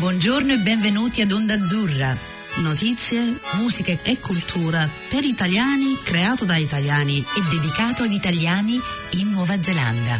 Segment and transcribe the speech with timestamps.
[0.00, 2.16] Buongiorno e benvenuti ad Onda Azzurra.
[2.62, 8.80] Notizie, musica e cultura per italiani, creato da italiani e dedicato ad italiani
[9.18, 10.18] in Nuova Zelanda.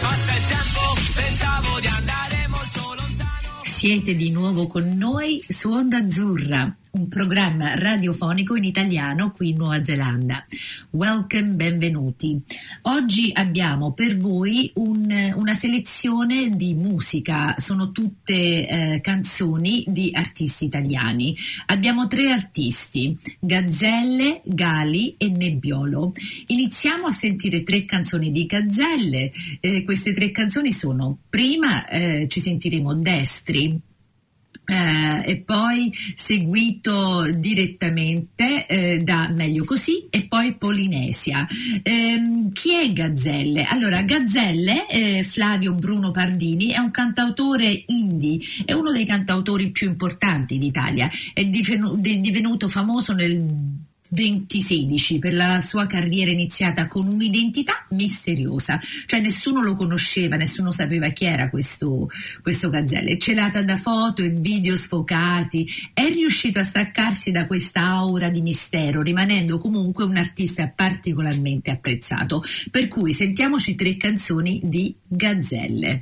[0.00, 0.80] Passa il tempo,
[1.14, 3.60] pensavo di andare molto lontano.
[3.62, 9.56] Siete di nuovo con noi su Onda Azzurra un programma radiofonico in italiano qui in
[9.56, 10.46] Nuova Zelanda.
[10.90, 12.40] Welcome, benvenuti.
[12.82, 18.34] Oggi abbiamo per voi un, una selezione di musica, sono tutte
[18.68, 21.36] eh, canzoni di artisti italiani.
[21.66, 26.12] Abbiamo tre artisti, Gazzelle, Gali e Nebbiolo.
[26.46, 29.32] Iniziamo a sentire tre canzoni di Gazzelle.
[29.58, 33.80] Eh, queste tre canzoni sono, prima eh, ci sentiremo Destri,
[34.66, 41.46] eh, e poi seguito direttamente eh, da Meglio Così e poi Polinesia.
[41.82, 43.64] Eh, chi è Gazzelle?
[43.64, 49.88] Allora, Gazzelle, eh, Flavio Bruno Pardini, è un cantautore indie, è uno dei cantautori più
[49.88, 58.80] importanti d'Italia, è divenuto famoso nel 2016 per la sua carriera iniziata con un'identità misteriosa,
[59.06, 62.08] cioè nessuno lo conosceva, nessuno sapeva chi era questo,
[62.42, 68.28] questo Gazzelle, celata da foto e video sfocati, è riuscito a staccarsi da questa aura
[68.28, 72.42] di mistero, rimanendo comunque un artista particolarmente apprezzato.
[72.70, 76.00] Per cui sentiamoci tre canzoni di Gazzelle.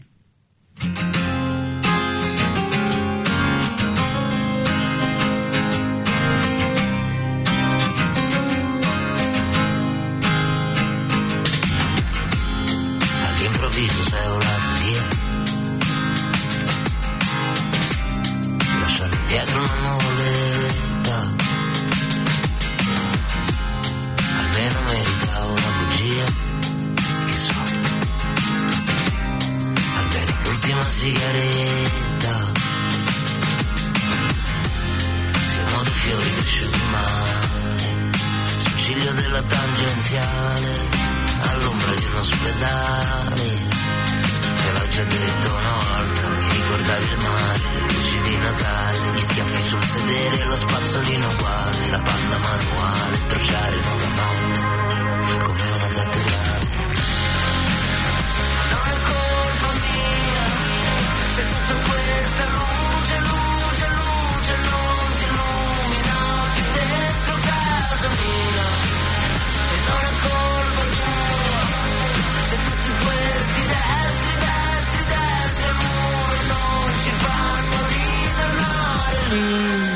[79.32, 79.90] lì,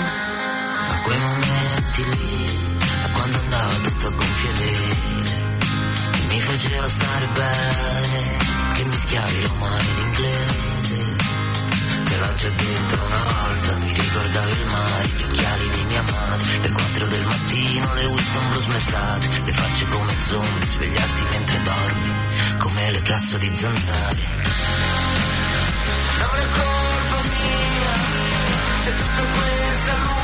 [0.91, 5.34] a quei momenti lì, a quando andava tutto a gonfie vele,
[6.12, 8.36] che mi faceva stare bene,
[8.74, 11.34] che mischiavi romani ed inglese.
[12.04, 16.58] Te l'ho già detta una volta, mi ricordavo il mare, gli occhiali di mia madre,
[16.60, 22.14] le quattro del mattino, le Winston blu smezzate, le facce come zombie, svegliarti mentre dormi,
[22.58, 24.45] come le cazzo di zanzare.
[29.88, 30.16] It's a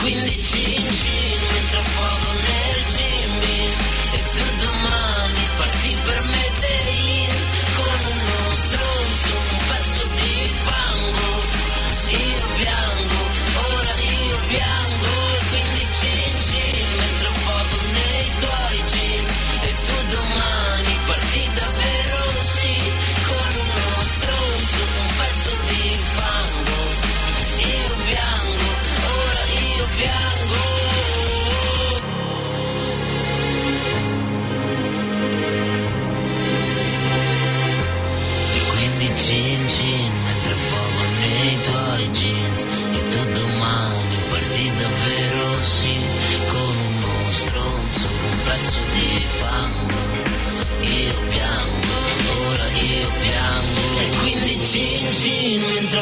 [0.00, 1.59] quindi cin cin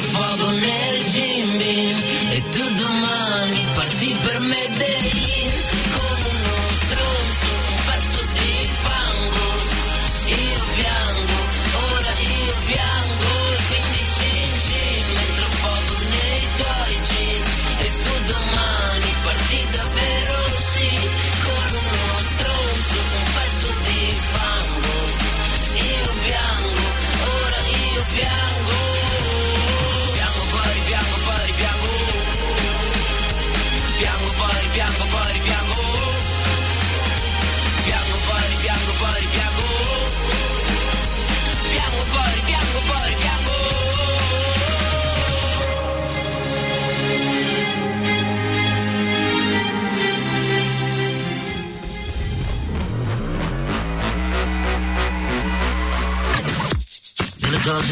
[0.01, 0.98] your the is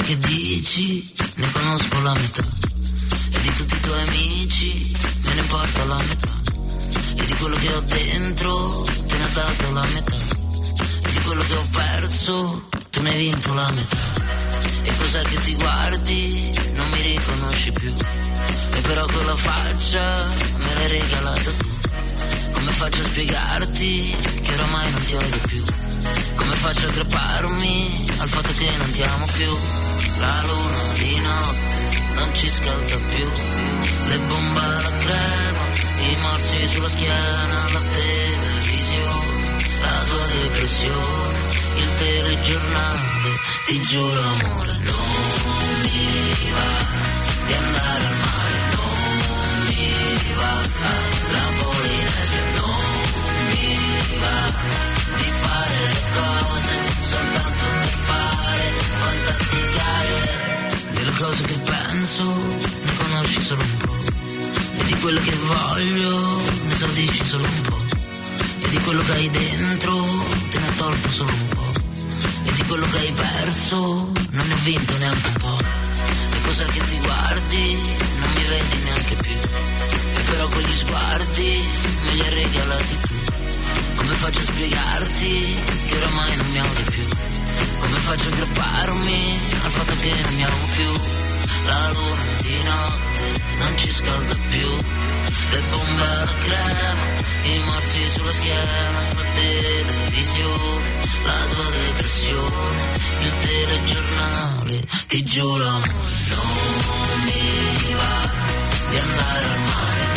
[0.07, 1.13] che dici?
[1.35, 2.45] Ne conosco la metà.
[3.33, 6.29] E di tutti i tuoi amici me ne importa la metà.
[7.17, 10.15] E di quello che ho dentro te ne ho dato la metà.
[11.03, 13.97] E di quello che ho perso tu ne hai vinto la metà.
[14.85, 16.53] E cos'è che ti guardi?
[16.75, 17.93] Non mi riconosci più.
[18.75, 20.25] E però quella faccia
[20.59, 21.67] me l'hai regalata tu.
[22.53, 25.65] Come faccio a spiegarti che oramai non ti odio più?
[26.37, 29.86] Come faccio a creparmi al fatto che non ti amo più?
[30.19, 31.81] la luna di notte
[32.15, 33.29] non ci scalda più,
[34.09, 35.65] le bombe alla crema,
[36.01, 41.39] i morsi sulla schiena, la televisione, la tua depressione,
[41.77, 43.31] il telegiornale,
[43.67, 47.06] ti giuro amore, non mi va.
[65.07, 67.81] quello che voglio ne esordisci solo un po'.
[68.59, 70.05] E di quello che hai dentro
[70.51, 71.71] te ne ha tolto solo un po'.
[72.43, 73.77] E di quello che hai perso
[74.31, 75.59] non ne ho vinto neanche un po'.
[76.33, 77.79] E cosa che ti guardi
[78.19, 79.39] non mi vedi neanche più.
[80.13, 81.69] E però quegli sguardi
[82.03, 83.15] me li hai regalati tu.
[83.95, 85.55] Come faccio a spiegarti
[85.87, 87.07] che oramai non mi amo di più?
[87.79, 91.16] Come faccio a aggrapparmi al fatto che non mi amo più?
[91.65, 94.71] la luna di notte non ci scalda più,
[95.51, 97.07] le bombe alla crema,
[97.43, 100.89] i morti sulla schiena, la televisione,
[101.25, 102.79] la tua depressione,
[103.23, 108.31] il telegiornale, ti giuro amore, non mi va
[108.91, 110.16] di andare al mare.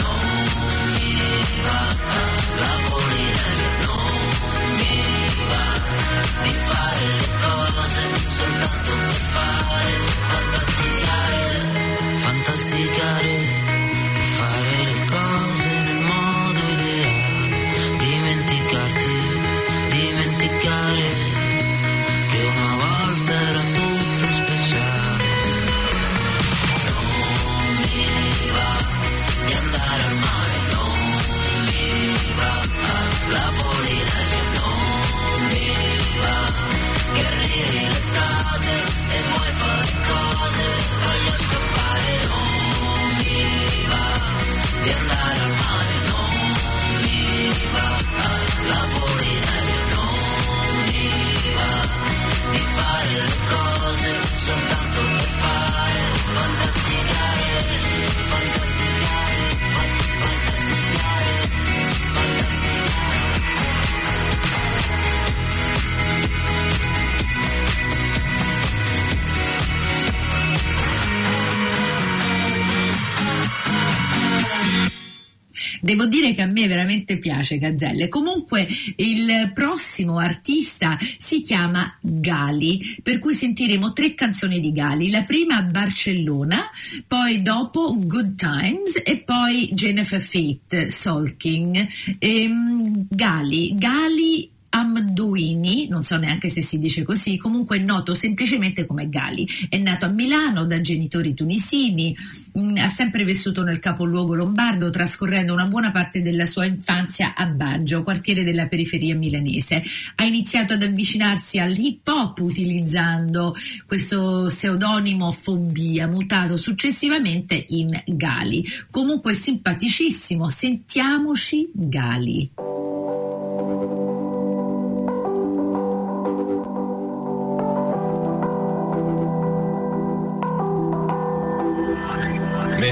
[75.99, 78.07] Devo dire che a me veramente piace Gazzelle.
[78.07, 78.65] Comunque
[78.95, 85.09] il prossimo artista si chiama Gali, per cui sentiremo tre canzoni di Gali.
[85.09, 86.69] La prima Barcellona,
[87.05, 91.85] poi dopo Good Times e poi Jennifer Fate, Solking.
[92.17, 98.85] Ehm, Gali, Gali Amduini, non so neanche se si dice così, comunque è noto semplicemente
[98.85, 99.47] come Gali.
[99.67, 102.15] È nato a Milano da genitori tunisini,
[102.53, 107.33] mh, mm, ha sempre vissuto nel capoluogo lombardo, trascorrendo una buona parte della sua infanzia
[107.35, 109.83] a Baggio, quartiere della periferia milanese.
[110.15, 118.63] Ha iniziato ad avvicinarsi all'hip hop utilizzando questo pseudonimo Fobia, mutato successivamente in Gali.
[118.91, 122.88] Comunque simpaticissimo, sentiamoci Gali.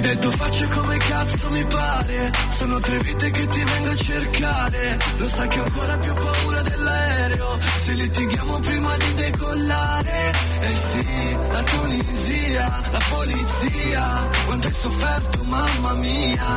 [0.07, 2.31] Detto faccio come cazzo mi pare.
[2.49, 4.97] Sono tre vite che ti vengo a cercare.
[5.17, 7.59] Lo sai che ho ancora più paura dell'aereo.
[7.77, 10.33] Se litighiamo prima di decollare.
[10.61, 14.29] Eh sì, la Tunisia, la polizia.
[14.45, 16.51] Quanto hai sofferto mamma mia.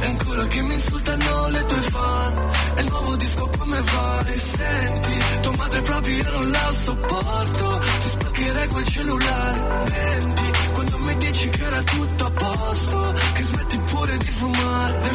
[0.00, 2.50] E ancora che mi insultano le tue fan.
[2.76, 7.80] E il nuovo disco come va E senti, tua madre proprio io non la sopporto.
[8.00, 9.58] Ti spaccherei quel cellulare
[9.90, 12.53] Menti, quando mi dici che era tutto a posto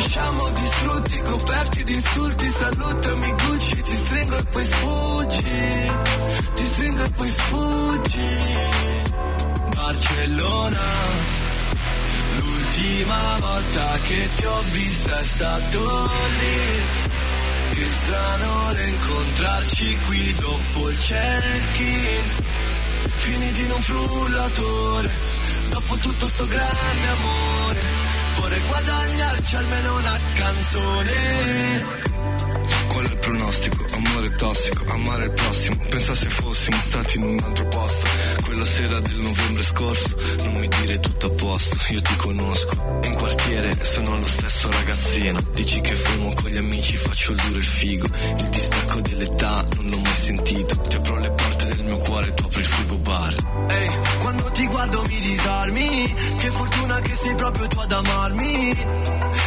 [0.10, 5.92] usciamo distrutti, coperti di insulti Salutami Gucci, ti stringo e poi sfuggi
[6.56, 8.30] Ti stringo e poi sfuggi.
[9.76, 10.88] Barcellona
[12.38, 17.76] L'ultima volta che ti ho vista è stato lì.
[17.76, 22.48] Che strano rincontrarci qui dopo il check-in.
[23.16, 25.12] Finiti in un frullatore
[25.70, 27.59] Dopo tutto sto grande amore
[28.60, 31.86] Vorrei guadagnarci almeno una canzone.
[32.88, 33.86] Qual è il pronostico?
[33.92, 35.76] Amore tossico, amare il prossimo.
[35.90, 38.08] Pensa se fossimo stati in un altro posto.
[38.44, 43.00] Quella sera del novembre scorso Non mi dire tutto a posto, io ti conosco.
[43.04, 45.40] In quartiere sono lo stesso ragazzino.
[45.54, 48.08] Dici che fumo con gli amici, faccio il duro e il figo.
[48.38, 50.76] Il distacco dell'età non l'ho mai sentito.
[50.78, 53.59] Ti apro le porte del mio cuore, tu apri il frigo bar
[56.50, 58.72] Che fortuna che sei proprio tu ad amarmi.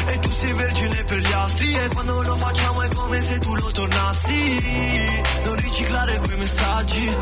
[0.07, 3.55] E tu sei vergine per gli astri E quando lo facciamo è come se tu
[3.57, 5.23] lo tornassi.
[5.43, 7.17] Non riciclare quei messaggi.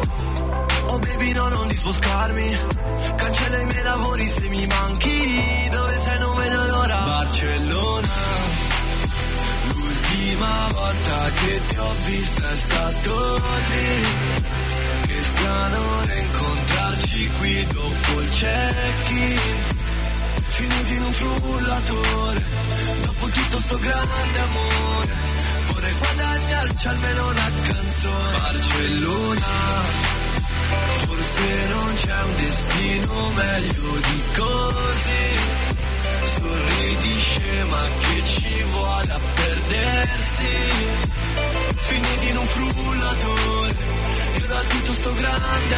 [0.89, 2.59] Oh baby no non disboscarmi.
[3.17, 5.69] Cancella i miei lavori se mi manchi.
[5.71, 6.19] Dove sei?
[6.19, 6.97] Non vedo l'ora.
[6.99, 8.09] Barcellona.
[9.73, 14.05] L'ultima volta che ti ho vista è stato lì.
[15.07, 19.70] Che strano rincontrarci qui dopo il check-in
[20.91, 22.45] Finiti in un frullatore
[23.03, 25.15] Dopo tutto sto grande amore.
[25.73, 28.39] Vorrei guadagnarci almeno una canzone.
[28.39, 29.47] Barcellona
[31.05, 35.25] Forse non c'è un destino meglio di così.
[36.25, 40.99] Sorridi scema che ci vuole a perdersi.
[41.77, 43.77] Finiti in un frullatore
[44.39, 45.75] Io da tutto sto grande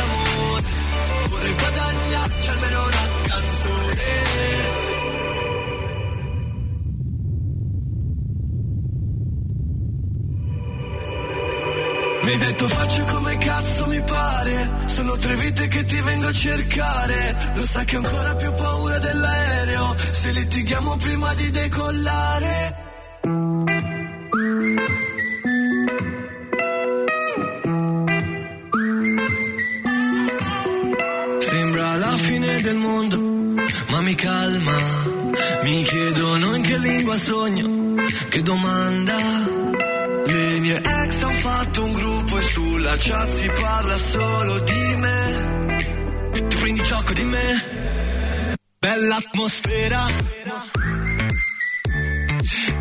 [12.32, 14.70] hai detto faccio come cazzo mi pare.
[14.86, 17.36] Sono tre vite che ti vengo a cercare.
[17.54, 19.94] Lo sai che ho ancora più paura dell'aereo.
[19.98, 22.76] Se litighiamo prima di decollare.
[31.40, 33.20] Sembra la fine del mondo
[33.90, 34.78] Ma mi calma.
[35.64, 38.00] Mi chiedono in che lingua sogno.
[38.28, 39.41] Che domanda
[40.62, 46.30] mie ex hanno fatto un gruppo e sulla chat si parla solo di me.
[46.32, 47.64] Ti prendi gioco di me?
[48.78, 50.06] Bella atmosfera.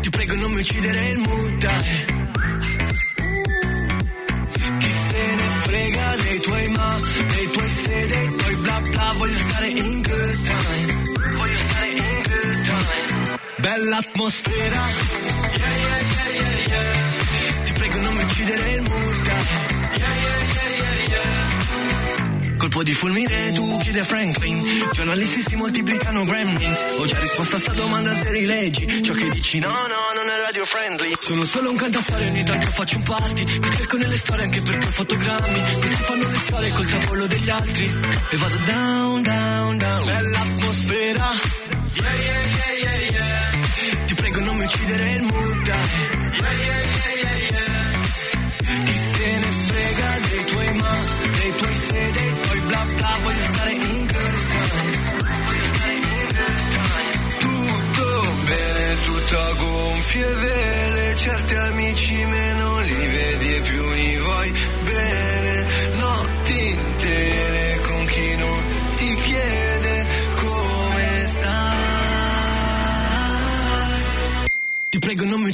[0.00, 1.84] Ti prego non mi uccidere il mood, dai.
[4.78, 7.00] Chi se ne frega dei tuoi ma,
[7.34, 9.14] dei tuoi se, dei tuoi bla bla.
[9.16, 11.36] Voglio stare in good time.
[11.36, 13.38] Voglio stare in good time.
[13.56, 14.82] Bella atmosfera.
[15.58, 17.01] Yeah, yeah, yeah, yeah, yeah
[18.44, 19.30] prego non mi uccidere il mood
[22.58, 24.62] Colpo di fulmine, tu chiedi a Franklin.
[24.92, 26.84] Giornalisti si moltiplicano gremlins.
[26.98, 29.58] Ho già risposto a sta domanda se rileggi Ciò che dici.
[29.58, 31.12] No, no, non è radio friendly.
[31.18, 33.42] Sono solo un cantastorie, ogni tanto faccio un party.
[33.42, 35.60] Ti cerco nelle storie anche perché ho fotogrammi.
[35.60, 37.84] Questi fanno le storie col tavolo degli altri.
[38.30, 40.04] E vado down, down, down.
[40.04, 41.30] Bella atmosfera.
[41.94, 43.32] Yeah, yeah, yeah, yeah, yeah.
[44.62, 45.76] Mi uccidere il mood dai
[46.38, 46.82] yeah, yeah,
[47.22, 47.71] yeah, yeah,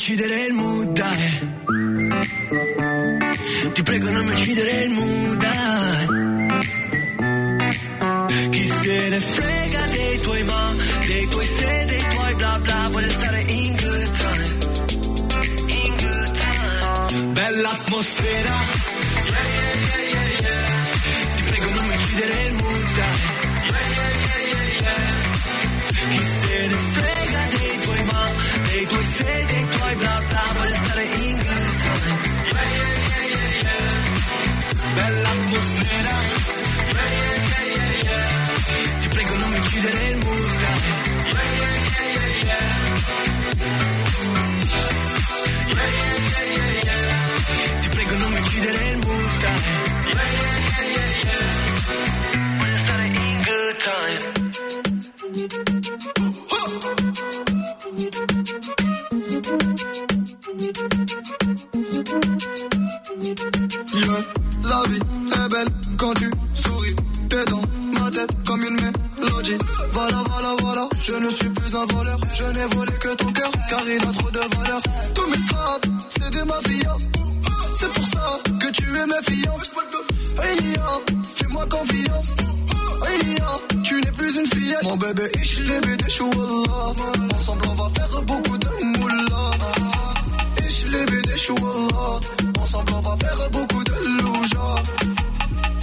[0.08, 0.54] uccidere il
[0.92, 1.40] dai
[3.72, 6.27] Ti prego non mi uccidere il mood
[9.08, 10.74] se ne frega dei tuoi ma
[11.06, 14.56] Dei tuoi se, dei tuoi bla bla Voglio stare in good time
[15.66, 18.56] In good time Bella atmosfera
[19.28, 21.36] Yeah, yeah, yeah, yeah.
[21.36, 22.76] Ti prego non mi uccidere il mood.
[26.10, 28.22] Chi se ne frega dei tuoi ma
[28.68, 32.36] Dei tuoi se, dei tuoi bla bla Voglio stare in good time.
[34.94, 36.37] Bella atmosfera
[39.80, 40.17] prego non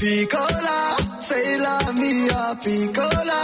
[0.05, 3.41] Piccola, c'est la mia, piccola.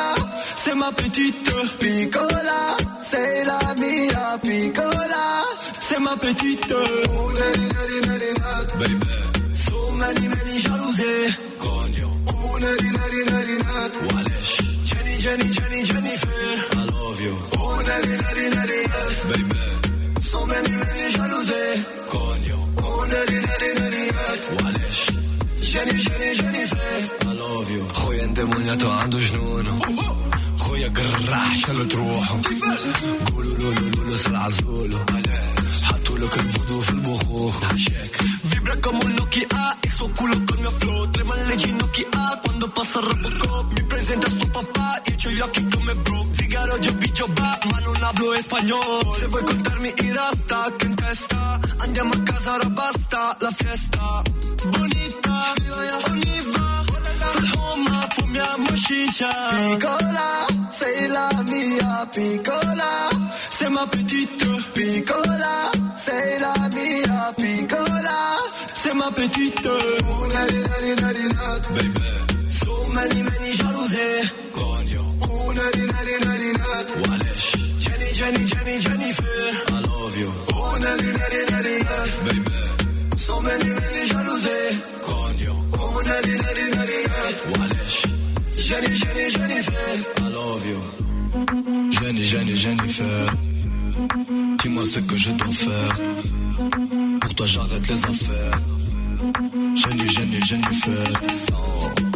[0.55, 5.25] C'est ma petite Piccola, c'est la mia, piccola.
[5.79, 8.67] C'est ma petite Oh, neri, neri, neri, neri.
[8.77, 9.07] Baby
[9.55, 13.97] So many many jalousie Cogno Oh, neri, neri, neri, neri.
[14.13, 14.53] Walesh
[14.85, 19.15] Jenny Jenny Jenny Jennifer I love you Oh, neri, neri, neri, neri.
[19.31, 21.85] Baby So many, many jalousie.
[22.05, 24.41] Cogno Oh, neri, neri, neri, neri.
[24.61, 25.20] Walesh
[25.70, 27.28] Jenny, Jenny, Jennifer.
[27.28, 29.80] I love you خويا اندمونياتو عنده جنون
[30.58, 32.42] خويا قراح شالو تروحهم
[33.34, 34.98] قولوا له له له سلع زولو
[35.82, 37.60] حطوا لك الفودو في البخوخ
[38.50, 42.98] Vibra como un Nokia e suo culo col mio flow Tremano le ginocchia quando passa
[43.00, 47.26] il Robocop Mi presenta sto papà, io c'ho gli occhi come Brooke Figaro, yo bicho
[47.38, 51.39] va, ma non hablo espagnol Se vuoi contarmi i rasta che in testa Andiamo a
[63.81, 68.17] ma petite Piccola, sei la mia, piccola.
[68.73, 71.25] C'est ma petite Oh, neri, neri, neri.
[71.73, 76.93] Baby So many many jalousie Cogno Oh, neri, neri, neri, neri.
[77.01, 77.47] Walesh
[77.79, 82.11] Jenny Jenny Jenny Jennifer I love you Oh, neri, neri, neri, neri.
[82.25, 84.81] Baby So many, many jalousie.
[85.01, 87.35] Cogno Oh, neri, neri, neri, neri.
[87.53, 87.97] Walesh
[88.67, 90.21] Jenny, Jenny, Jennifer.
[90.21, 90.81] I love you
[91.91, 93.50] Jenny Jenny Jennifer
[94.59, 95.99] Dis-moi ce que je dois faire.
[97.21, 98.59] Pour toi j'arrête les affaires.
[99.75, 102.10] Jenny Jenny Jennifer Jenny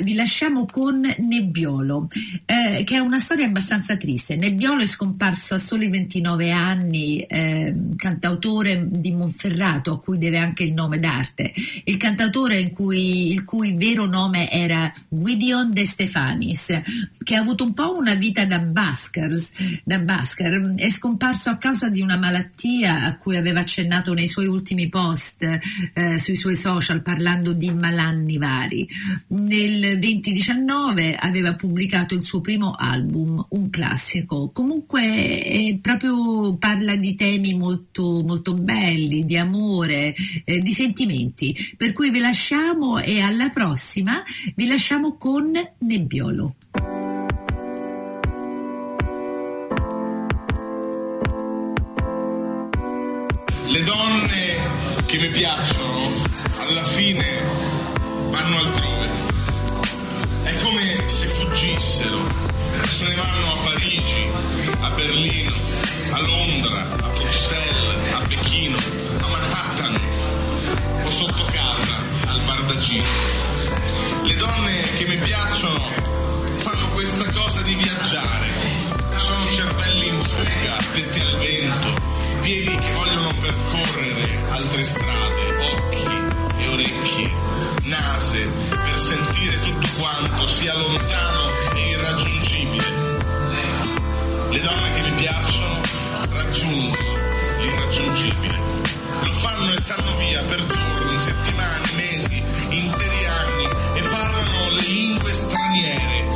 [0.00, 2.08] Vi lasciamo con Nebbiolo,
[2.44, 4.36] eh, che è una storia abbastanza triste.
[4.36, 10.64] Nebbiolo è scomparso a soli 29 anni, eh, cantautore di Monferrato, a cui deve anche
[10.64, 11.52] il nome d'arte.
[11.84, 16.80] Il cantautore cui- il cui vero nome era Gideon De Stefanis,
[17.22, 19.52] che ha avuto un po' una vita da, buskers,
[19.84, 24.46] da busker, è scomparso a causa di una malattia a cui aveva accennato nei suoi
[24.46, 25.42] ultimi post
[25.94, 28.88] eh, sui suoi social parlando di malanni vari.
[29.28, 34.50] Nel 2019 aveva pubblicato il suo primo album, un classico.
[34.52, 35.02] Comunque
[35.44, 41.74] eh, proprio parla di temi molto, molto belli, di amore, eh, di sentimenti.
[41.76, 44.22] Per cui vi lasciamo e alla prossima
[44.56, 46.54] vi lasciamo con Nebbiolo.
[53.66, 55.98] Le donne che mi piacciono
[56.58, 57.24] alla fine
[58.30, 59.33] vanno altrove.
[60.54, 62.22] È come se fuggissero,
[62.84, 64.30] se ne vanno a Parigi,
[64.82, 65.52] a Berlino,
[66.12, 68.76] a Londra, a Bruxelles, a Pechino,
[69.20, 70.00] a Manhattan
[71.02, 73.04] o sotto casa al Bardagino.
[74.22, 75.80] Le donne che mi piacciono
[76.54, 78.48] fanno questa cosa di viaggiare,
[79.16, 82.00] sono cervelli in fuga, detti al vento,
[82.42, 90.74] piedi che vogliono percorrere altre strade, occhi e orecchie, nase per sentire tutto quanto sia
[90.74, 92.84] lontano e irraggiungibile.
[94.50, 95.80] Le donne che mi piacciono
[96.30, 97.18] raggiungono
[97.60, 98.58] l'irraggiungibile.
[99.22, 105.32] Lo fanno e stanno via per giorni, settimane, mesi, interi anni e parlano le lingue
[105.32, 106.33] straniere.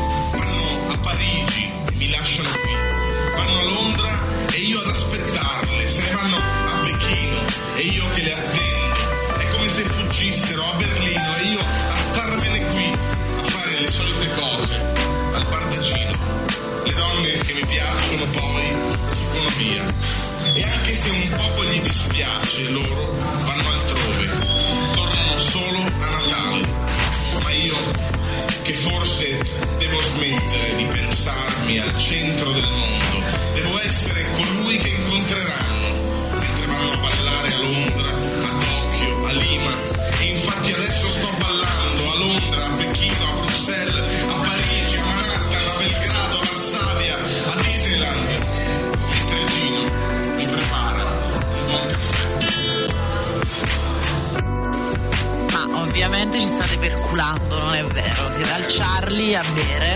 [57.19, 58.31] Perculando, non è vero?
[58.31, 59.88] Siete al Charlie a bere?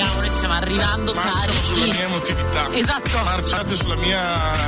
[0.00, 1.96] Odiamo, noi stiamo arrivando Marciano sulla carichi.
[1.98, 2.72] mia emotività.
[2.72, 3.18] Esatto.
[3.22, 4.22] Marciate sulla mia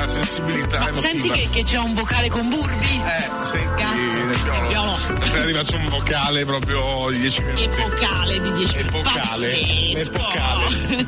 [0.07, 1.09] sensibilità Ma emotiva.
[1.09, 3.03] senti che, che c'è un vocale con Burbi?
[3.03, 4.61] Eh, senti, Cazzo, Nebbiolo.
[4.61, 4.97] Nebbiolo.
[4.97, 7.63] Stasera arriva un vocale proprio di 10 minuti.
[7.63, 8.97] Epocale di 10 minuti.
[8.99, 9.61] Epocale.
[9.97, 11.07] Epocale.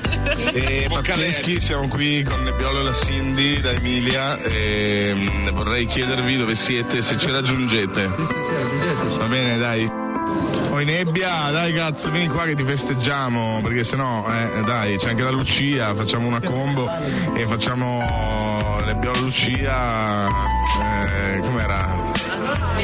[0.53, 6.39] E Pazzeschi, siamo qui con Nebbiolo e la Cindy da Emilia e mm, vorrei chiedervi
[6.39, 8.07] dove siete, se ci raggiungete.
[9.19, 10.03] Va bene, dai.
[10.75, 15.23] Poi nebbia, dai cazzo, vieni qua che ti festeggiamo, perché sennò, eh, dai, c'è anche
[15.23, 16.91] la Lucia, facciamo una combo
[17.33, 18.03] e facciamo
[18.85, 22.11] Nebbiolo Lucia, eh, com'era?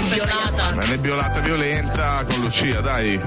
[0.09, 0.74] Violata.
[0.76, 3.20] La nebbiolata violenta con Lucia, dai.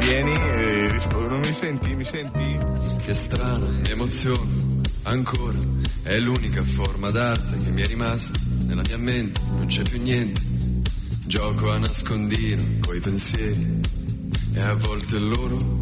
[0.00, 1.28] Vieni e rispondi.
[1.28, 1.94] Non mi senti?
[1.94, 2.58] Mi senti?
[3.04, 5.58] Che strana emozione, ancora,
[6.04, 10.40] è l'unica forma d'arte che mi è rimasta nella mia mente, non c'è più niente.
[11.26, 13.96] Gioco a nascondino coi pensieri
[14.58, 15.80] e a volte loro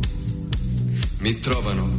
[1.21, 1.97] mi trovano.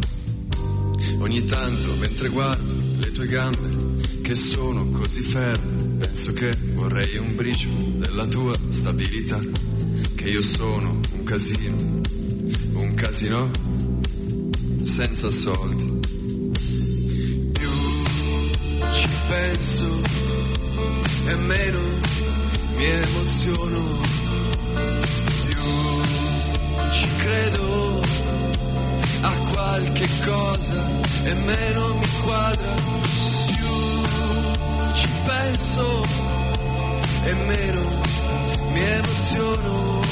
[1.17, 7.35] Ogni tanto mentre guardo le tue gambe che sono così ferme, penso che vorrei un
[7.35, 9.39] briciolo della tua stabilità,
[10.15, 12.01] che io sono un casino,
[12.73, 13.49] un casino
[14.83, 15.99] senza soldi.
[17.53, 17.69] Più
[18.93, 20.01] ci penso
[21.25, 21.79] e meno
[22.75, 24.06] mi emoziono.
[27.27, 28.01] Credo
[29.21, 30.81] a qualche cosa
[31.25, 32.73] e meno mi quadra.
[33.47, 33.75] Più
[34.93, 36.05] ci penso
[37.25, 37.83] e meno
[38.71, 40.06] mi emoziono.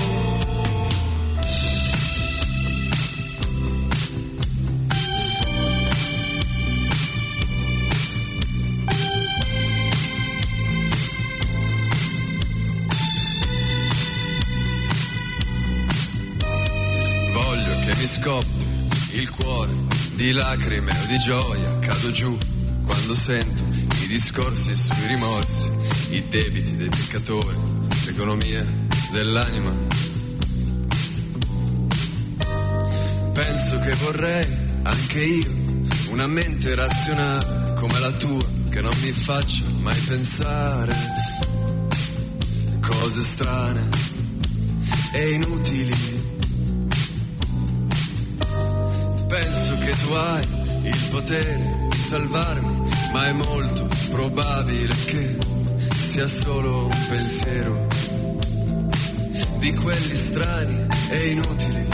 [18.26, 19.72] Scoppi il cuore
[20.16, 21.78] di lacrime o di gioia.
[21.78, 22.36] Cado giù
[22.84, 23.64] quando sento
[24.02, 25.70] i discorsi sui rimorsi,
[26.10, 27.56] i debiti dei peccatori,
[28.06, 28.66] l'economia
[29.12, 29.72] dell'anima.
[33.34, 34.48] Penso che vorrei
[34.82, 35.54] anche io
[36.10, 40.96] una mente razionale come la tua che non mi faccia mai pensare
[42.82, 43.88] cose strane
[45.14, 46.15] e inutili.
[50.02, 50.48] Tu hai
[50.84, 55.38] il potere di salvarmi, ma è molto probabile che
[56.04, 57.88] sia solo un pensiero
[59.60, 61.85] di quelli strani e inutili.